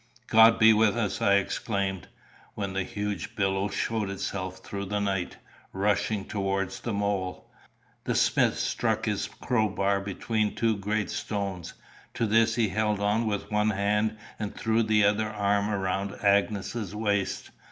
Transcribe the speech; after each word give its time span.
"God 0.25 0.57
be 0.57 0.73
with 0.73 0.97
us!" 0.97 1.21
I 1.21 1.35
exclaimed, 1.35 2.07
when 2.55 2.73
the 2.73 2.81
huge 2.81 3.35
billow 3.35 3.67
showed 3.67 4.09
itself 4.09 4.57
through 4.57 4.85
the 4.85 4.99
night, 4.99 5.37
rushing 5.73 6.25
towards 6.25 6.79
the 6.79 6.91
mole. 6.91 7.47
The 8.05 8.15
smith 8.15 8.57
stuck 8.57 9.05
his 9.05 9.27
crowbar 9.27 9.99
between 9.99 10.55
two 10.55 10.75
great 10.75 11.11
stones. 11.11 11.75
To 12.15 12.25
this 12.25 12.55
he 12.55 12.69
held 12.69 12.99
on 12.99 13.27
with 13.27 13.51
one 13.51 13.69
hand, 13.69 14.17
and 14.39 14.55
threw 14.57 14.81
the 14.81 15.03
other 15.05 15.29
arm 15.29 15.69
round 15.69 16.15
Agnes's 16.25 16.95
waist. 16.95 17.51